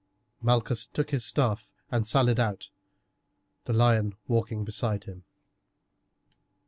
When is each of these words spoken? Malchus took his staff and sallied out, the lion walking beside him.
Malchus 0.41 0.87
took 0.87 1.11
his 1.11 1.23
staff 1.23 1.71
and 1.91 2.07
sallied 2.07 2.39
out, 2.39 2.71
the 3.65 3.73
lion 3.73 4.15
walking 4.27 4.65
beside 4.65 5.03
him. 5.03 5.25